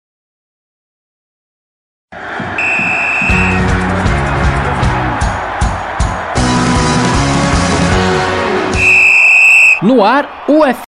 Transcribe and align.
No 9.82 10.02
ar, 10.02 10.46
UF. 10.48 10.80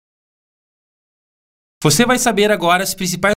Você 1.82 2.06
vai 2.06 2.18
saber 2.18 2.52
agora 2.52 2.82
as 2.82 2.95
principais 2.95 3.34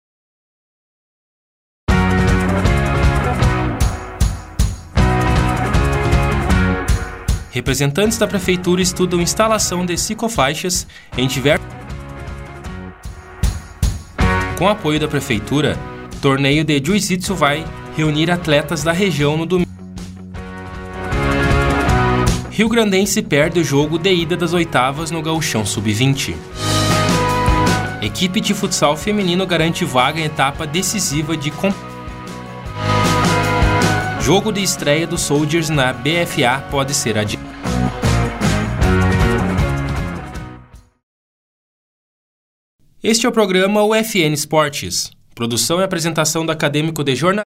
Representantes 7.50 8.16
da 8.16 8.28
prefeitura 8.28 8.80
estudam 8.80 9.20
instalação 9.20 9.84
de 9.84 9.96
ciclofaixas 9.98 10.86
em 11.18 11.26
diversos. 11.26 11.66
Com 14.56 14.68
apoio 14.68 15.00
da 15.00 15.08
prefeitura, 15.08 15.76
torneio 16.22 16.64
de 16.64 16.80
Jiu-Jitsu 16.84 17.34
vai 17.34 17.64
reunir 17.96 18.30
atletas 18.30 18.84
da 18.84 18.92
região 18.92 19.36
no 19.36 19.46
domingo. 19.46 19.70
Rio 22.50 22.68
Grandense 22.68 23.20
perde 23.22 23.58
o 23.58 23.64
jogo 23.64 23.98
de 23.98 24.12
ida 24.12 24.36
das 24.36 24.52
oitavas 24.52 25.10
no 25.10 25.20
Gauchão 25.20 25.64
Sub-20. 25.64 26.36
Equipe 28.02 28.40
de 28.40 28.54
futsal 28.54 28.96
feminino 28.96 29.46
garante 29.46 29.84
vaga 29.84 30.20
em 30.20 30.24
etapa 30.24 30.66
decisiva 30.66 31.36
de 31.36 31.50
competição. 31.50 31.89
Jogo 34.32 34.52
de 34.52 34.62
estreia 34.62 35.08
dos 35.08 35.22
Soldiers 35.22 35.70
na 35.70 35.92
BFA 35.92 36.64
pode 36.70 36.94
ser 36.94 37.18
adiado. 37.18 37.44
Este 43.02 43.26
é 43.26 43.28
o 43.28 43.32
programa 43.32 43.82
UFN 43.82 44.32
Esportes. 44.32 45.10
Produção 45.34 45.80
e 45.80 45.82
apresentação 45.82 46.46
do 46.46 46.52
acadêmico 46.52 47.02
de 47.02 47.16
jornal. 47.16 47.42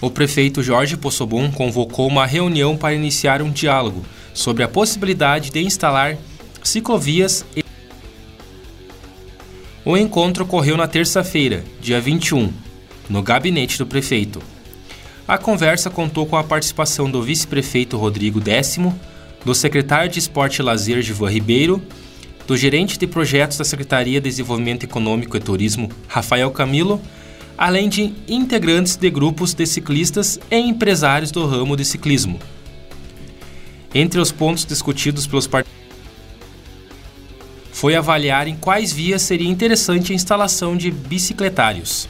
O 0.00 0.08
prefeito 0.08 0.62
Jorge 0.62 0.96
Possobon 0.96 1.50
convocou 1.50 2.06
uma 2.06 2.26
reunião 2.26 2.76
para 2.76 2.94
iniciar 2.94 3.42
um 3.42 3.50
diálogo 3.50 4.04
sobre 4.32 4.62
a 4.62 4.68
possibilidade 4.68 5.50
de 5.50 5.60
instalar 5.60 6.16
ciclovias 6.62 7.44
e... 7.56 7.64
O 9.84 9.96
encontro 9.96 10.44
ocorreu 10.44 10.76
na 10.76 10.86
terça-feira, 10.86 11.64
dia 11.80 12.00
21, 12.00 12.52
no 13.08 13.22
gabinete 13.22 13.78
do 13.78 13.86
prefeito. 13.86 14.42
A 15.26 15.36
conversa 15.36 15.90
contou 15.90 16.26
com 16.26 16.36
a 16.36 16.44
participação 16.44 17.10
do 17.10 17.22
vice-prefeito 17.22 17.96
Rodrigo 17.96 18.40
Décimo, 18.40 18.98
do 19.44 19.54
secretário 19.54 20.10
de 20.10 20.18
Esporte 20.18 20.60
e 20.60 20.62
Lazer 20.62 21.02
Givan 21.02 21.30
Ribeiro, 21.30 21.82
do 22.46 22.56
gerente 22.56 22.98
de 22.98 23.06
projetos 23.06 23.58
da 23.58 23.64
Secretaria 23.64 24.20
de 24.20 24.30
Desenvolvimento 24.30 24.84
Econômico 24.84 25.36
e 25.36 25.40
Turismo 25.40 25.90
Rafael 26.06 26.50
Camilo, 26.50 27.00
além 27.58 27.88
de 27.88 28.14
integrantes 28.26 28.96
de 28.96 29.10
grupos 29.10 29.52
de 29.52 29.66
ciclistas 29.66 30.40
e 30.50 30.56
empresários 30.56 31.30
do 31.30 31.46
ramo 31.46 31.76
de 31.76 31.84
ciclismo. 31.84 32.38
Entre 33.94 34.18
os 34.18 34.32
pontos 34.32 34.64
discutidos 34.64 35.26
pelos 35.26 35.46
participantes 35.46 35.78
foi 37.70 37.94
avaliar 37.94 38.48
em 38.48 38.56
quais 38.56 38.92
vias 38.92 39.22
seria 39.22 39.48
interessante 39.48 40.12
a 40.12 40.14
instalação 40.14 40.76
de 40.76 40.90
bicicletários 40.90 42.08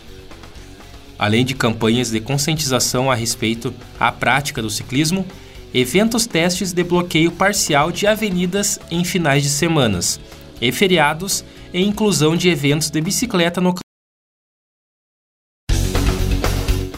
além 1.19 1.44
de 1.44 1.55
campanhas 1.55 2.11
de 2.11 2.20
conscientização 2.20 3.11
a 3.11 3.14
respeito 3.14 3.74
à 3.98 4.12
prática 4.12 4.62
do 4.62 4.70
ciclismo, 4.70 5.27
eventos 5.75 6.27
testes 6.27 6.72
de 6.72 6.84
bloqueio 6.84 7.32
parcial 7.32 7.91
de 7.91 8.06
avenidas 8.06 8.78
em 8.91 9.04
finais 9.04 9.43
de 9.43 9.48
semanas, 9.48 10.20
e 10.60 10.70
feriados 10.72 11.44
e 11.72 11.81
inclusão 11.81 12.37
de 12.37 12.48
eventos 12.48 12.91
de 12.91 13.00
bicicleta 13.00 13.60
no 13.60 13.75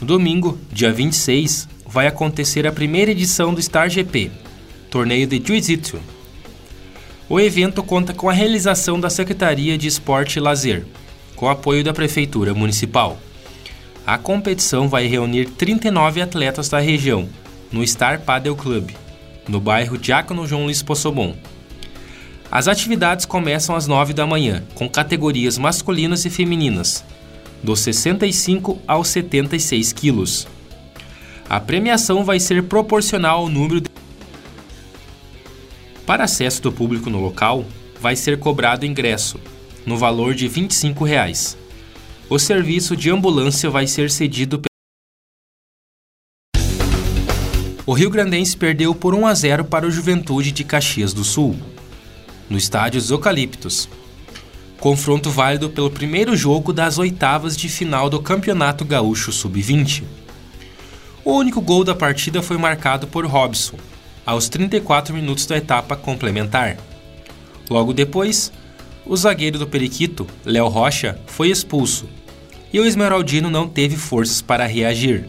No 0.00 0.06
domingo, 0.06 0.58
dia 0.72 0.92
26, 0.92 1.68
vai 1.86 2.06
acontecer 2.06 2.66
a 2.66 2.72
primeira 2.72 3.10
edição 3.10 3.52
do 3.52 3.60
Star 3.60 3.88
GP, 3.88 4.30
torneio 4.90 5.26
de 5.26 5.42
Jiu-Jitsu. 5.44 5.98
O 7.28 7.38
evento 7.38 7.82
conta 7.82 8.12
com 8.12 8.28
a 8.28 8.32
realização 8.32 8.98
da 8.98 9.08
Secretaria 9.08 9.78
de 9.78 9.86
Esporte 9.86 10.36
e 10.36 10.40
Lazer, 10.40 10.84
com 11.36 11.48
apoio 11.48 11.84
da 11.84 11.92
Prefeitura 11.92 12.54
Municipal. 12.54 13.18
A 14.10 14.18
competição 14.18 14.88
vai 14.88 15.06
reunir 15.06 15.50
39 15.50 16.20
atletas 16.20 16.68
da 16.68 16.80
região, 16.80 17.28
no 17.70 17.86
Star 17.86 18.20
Padel 18.20 18.56
Club, 18.56 18.90
no 19.46 19.60
bairro 19.60 19.96
Diácono 19.96 20.48
João 20.48 20.64
Luiz 20.64 20.82
Possobon. 20.82 21.36
As 22.50 22.66
atividades 22.66 23.24
começam 23.24 23.76
às 23.76 23.86
9 23.86 24.12
da 24.12 24.26
manhã, 24.26 24.64
com 24.74 24.88
categorias 24.88 25.56
masculinas 25.58 26.24
e 26.24 26.30
femininas, 26.30 27.04
dos 27.62 27.78
65 27.78 28.80
aos 28.84 29.06
76 29.06 29.92
quilos. 29.92 30.48
A 31.48 31.60
premiação 31.60 32.24
vai 32.24 32.40
ser 32.40 32.64
proporcional 32.64 33.42
ao 33.42 33.48
número 33.48 33.80
de... 33.80 33.88
Para 36.04 36.24
acesso 36.24 36.60
do 36.62 36.72
público 36.72 37.08
no 37.08 37.20
local, 37.20 37.64
vai 38.00 38.16
ser 38.16 38.40
cobrado 38.40 38.84
ingresso, 38.84 39.38
no 39.86 39.96
valor 39.96 40.34
de 40.34 40.48
25 40.48 41.04
reais. 41.04 41.59
O 42.32 42.38
serviço 42.38 42.96
de 42.96 43.10
ambulância 43.10 43.68
vai 43.68 43.88
ser 43.88 44.08
cedido 44.08 44.62
O 47.84 47.92
Rio 47.92 48.08
Grandense 48.08 48.56
perdeu 48.56 48.94
por 48.94 49.16
1 49.16 49.26
a 49.26 49.34
0 49.34 49.64
para 49.64 49.84
o 49.84 49.90
Juventude 49.90 50.52
de 50.52 50.62
Caxias 50.62 51.12
do 51.12 51.24
Sul, 51.24 51.56
no 52.48 52.56
estádio 52.56 53.00
dos 53.00 53.10
Eucaliptos. 53.10 53.88
Confronto 54.78 55.28
válido 55.28 55.70
pelo 55.70 55.90
primeiro 55.90 56.36
jogo 56.36 56.72
das 56.72 56.98
oitavas 56.98 57.56
de 57.56 57.68
final 57.68 58.08
do 58.08 58.22
Campeonato 58.22 58.84
Gaúcho 58.84 59.32
Sub-20. 59.32 60.04
O 61.24 61.32
único 61.32 61.60
gol 61.60 61.82
da 61.82 61.96
partida 61.96 62.40
foi 62.40 62.56
marcado 62.56 63.08
por 63.08 63.26
Robson, 63.26 63.76
aos 64.24 64.48
34 64.48 65.12
minutos 65.12 65.46
da 65.46 65.56
etapa 65.56 65.96
complementar. 65.96 66.76
Logo 67.68 67.92
depois, 67.92 68.52
o 69.04 69.16
zagueiro 69.16 69.58
do 69.58 69.66
Periquito, 69.66 70.28
Léo 70.44 70.68
Rocha, 70.68 71.18
foi 71.26 71.50
expulso 71.50 72.19
e 72.72 72.80
o 72.80 72.86
Esmeraldino 72.86 73.50
não 73.50 73.68
teve 73.68 73.96
forças 73.96 74.40
para 74.40 74.66
reagir. 74.66 75.26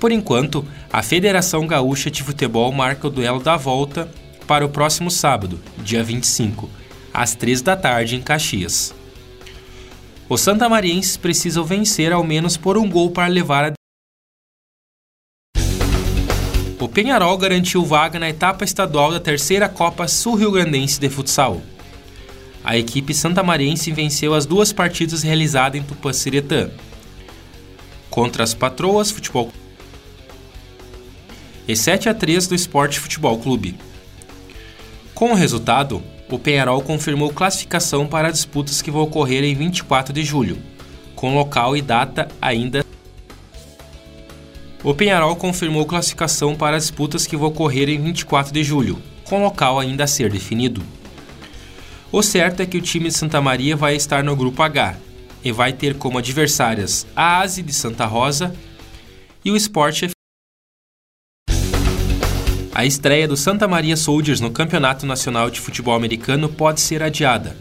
Por 0.00 0.10
enquanto, 0.10 0.66
a 0.92 1.02
Federação 1.02 1.66
Gaúcha 1.66 2.10
de 2.10 2.22
Futebol 2.22 2.72
marca 2.72 3.06
o 3.06 3.10
duelo 3.10 3.40
da 3.40 3.56
volta 3.56 4.10
para 4.46 4.66
o 4.66 4.68
próximo 4.68 5.10
sábado, 5.10 5.60
dia 5.78 6.02
25, 6.02 6.68
às 7.14 7.34
3 7.34 7.62
da 7.62 7.76
tarde 7.76 8.16
em 8.16 8.20
Caxias. 8.20 8.94
Os 10.28 10.40
santamarienses 10.40 11.16
precisam 11.16 11.64
vencer 11.64 12.12
ao 12.12 12.24
menos 12.24 12.56
por 12.56 12.76
um 12.76 12.88
gol 12.88 13.10
para 13.10 13.26
levar 13.26 13.64
a 13.64 13.72
o 16.80 16.88
Penharol 16.88 17.38
garantiu 17.38 17.84
vaga 17.84 18.18
na 18.18 18.28
etapa 18.28 18.64
estadual 18.64 19.12
da 19.12 19.20
terceira 19.20 19.68
Copa 19.68 20.08
Sul-Rio-Grandense 20.08 20.98
de 20.98 21.08
Futsal 21.08 21.62
a 22.64 22.76
equipe 22.76 23.12
santamariense 23.12 23.90
venceu 23.90 24.34
as 24.34 24.46
duas 24.46 24.72
partidas 24.72 25.22
realizadas 25.22 25.80
em 25.80 25.84
Tupanciretã. 25.84 26.70
Contra 28.08 28.44
as 28.44 28.54
Patroas 28.54 29.10
Futebol 29.10 29.50
e 31.66 31.76
7 31.76 32.08
a 32.08 32.14
3 32.14 32.46
do 32.48 32.54
Esporte 32.54 33.00
Futebol 33.00 33.38
Clube. 33.38 33.76
Com 35.14 35.32
o 35.32 35.34
resultado, 35.34 36.02
o 36.30 36.38
Penharol 36.38 36.82
confirmou 36.82 37.32
classificação 37.32 38.06
para 38.06 38.30
disputas 38.30 38.82
que 38.82 38.90
vão 38.90 39.02
ocorrer 39.02 39.44
em 39.44 39.54
24 39.54 40.12
de 40.12 40.24
julho, 40.24 40.58
com 41.14 41.34
local 41.34 41.76
e 41.76 41.82
data 41.82 42.28
ainda. 42.40 42.84
O 44.82 44.94
Penharol 44.94 45.36
confirmou 45.36 45.86
classificação 45.86 46.56
para 46.56 46.78
disputas 46.78 47.26
que 47.26 47.36
vão 47.36 47.48
ocorrer 47.48 47.88
em 47.88 48.00
24 48.00 48.52
de 48.52 48.64
julho, 48.64 49.00
com 49.24 49.42
local 49.42 49.78
ainda 49.78 50.04
a 50.04 50.08
ser 50.08 50.30
definido. 50.30 50.82
O 52.12 52.22
certo 52.22 52.60
é 52.60 52.66
que 52.66 52.76
o 52.76 52.82
time 52.82 53.08
de 53.08 53.14
Santa 53.14 53.40
Maria 53.40 53.74
vai 53.74 53.96
estar 53.96 54.22
no 54.22 54.36
grupo 54.36 54.62
H 54.62 54.98
e 55.42 55.50
vai 55.50 55.72
ter 55.72 55.96
como 55.96 56.18
adversárias 56.18 57.06
a 57.16 57.40
ASE 57.40 57.62
de 57.62 57.72
Santa 57.72 58.04
Rosa 58.04 58.54
e 59.42 59.50
o 59.50 59.56
Sport 59.56 60.10
A 62.74 62.84
estreia 62.84 63.26
do 63.26 63.34
Santa 63.34 63.66
Maria 63.66 63.96
Soldiers 63.96 64.40
no 64.40 64.50
Campeonato 64.50 65.06
Nacional 65.06 65.50
de 65.50 65.58
Futebol 65.58 65.94
Americano 65.94 66.50
pode 66.50 66.82
ser 66.82 67.02
adiada. 67.02 67.56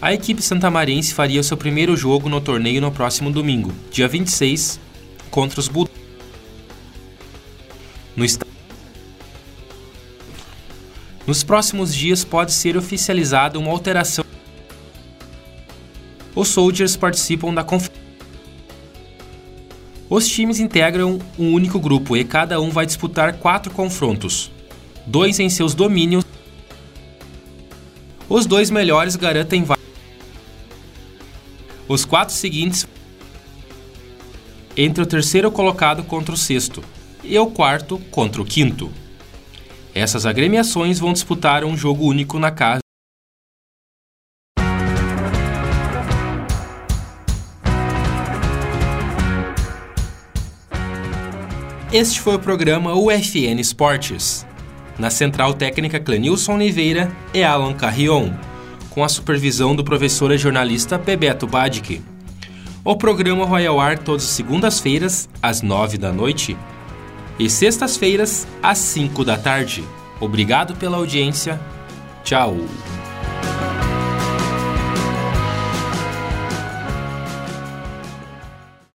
A 0.00 0.14
equipe 0.14 0.40
santamariense 0.40 1.12
faria 1.12 1.42
seu 1.42 1.56
primeiro 1.58 1.94
jogo 1.94 2.30
no 2.30 2.40
torneio 2.40 2.80
no 2.80 2.90
próximo 2.90 3.30
domingo, 3.30 3.74
dia 3.90 4.08
26, 4.08 4.80
contra 5.30 5.60
os 5.60 5.68
Bulldogs. 5.68 6.00
No 8.16 8.24
estádio 8.24 8.49
nos 11.30 11.44
próximos 11.44 11.94
dias 11.94 12.24
pode 12.24 12.52
ser 12.52 12.76
oficializada 12.76 13.56
uma 13.56 13.70
alteração. 13.70 14.24
Os 16.34 16.48
Soldiers 16.48 16.96
participam 16.96 17.54
da 17.54 17.62
conferência. 17.62 18.02
Os 20.08 20.26
times 20.26 20.58
integram 20.58 21.20
um 21.38 21.52
único 21.52 21.78
grupo 21.78 22.16
e 22.16 22.24
cada 22.24 22.60
um 22.60 22.70
vai 22.70 22.84
disputar 22.84 23.34
quatro 23.34 23.72
confrontos, 23.72 24.50
dois 25.06 25.38
em 25.38 25.48
seus 25.48 25.72
domínios. 25.72 26.24
Os 28.28 28.44
dois 28.44 28.68
melhores 28.68 29.14
garantem 29.14 29.64
os 31.86 32.04
quatro 32.04 32.34
seguintes 32.34 32.88
entre 34.76 35.00
o 35.00 35.06
terceiro 35.06 35.48
colocado 35.52 36.02
contra 36.02 36.34
o 36.34 36.36
sexto 36.36 36.82
e 37.22 37.38
o 37.38 37.46
quarto 37.46 38.00
contra 38.10 38.42
o 38.42 38.44
quinto. 38.44 38.90
Essas 39.94 40.24
agremiações 40.24 40.98
vão 40.98 41.12
disputar 41.12 41.64
um 41.64 41.76
jogo 41.76 42.06
único 42.06 42.38
na 42.38 42.50
casa. 42.50 42.80
Este 51.92 52.20
foi 52.20 52.36
o 52.36 52.38
programa 52.38 52.94
UFN 52.94 53.58
Esportes. 53.58 54.46
Na 54.96 55.10
central 55.10 55.54
técnica 55.54 55.98
Clenilson 55.98 56.54
Oliveira 56.54 57.10
e 57.34 57.42
Alan 57.42 57.74
Carrion, 57.74 58.30
com 58.90 59.02
a 59.02 59.08
supervisão 59.08 59.74
do 59.74 59.82
professor 59.82 60.30
e 60.30 60.38
jornalista 60.38 60.96
Bebeto 60.96 61.48
Badic. 61.48 62.00
O 62.84 62.94
programa 62.94 63.44
vai 63.44 63.66
ao 63.66 63.80
ar 63.80 63.98
todas 63.98 64.22
as 64.22 64.30
segundas-feiras, 64.30 65.28
às 65.42 65.62
nove 65.62 65.98
da 65.98 66.12
noite, 66.12 66.56
e 67.40 67.48
sextas-feiras, 67.48 68.46
às 68.62 68.76
cinco 68.76 69.24
da 69.24 69.38
tarde. 69.38 69.82
Obrigado 70.20 70.76
pela 70.76 70.98
audiência. 70.98 71.58
Tchau. 72.22 72.54